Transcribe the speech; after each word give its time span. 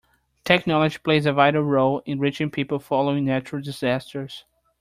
Technology 0.43 0.97
plays 0.97 1.27
a 1.27 1.31
vital 1.33 1.61
role 1.61 2.01
in 2.07 2.17
reaching 2.19 2.49
people 2.49 2.79
following 2.79 3.23
natural 3.23 3.61
disasters. 3.61 4.45